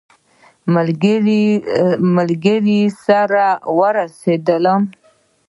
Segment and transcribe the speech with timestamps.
[2.15, 3.45] ملګري سره
[3.77, 4.81] ورسېدلم.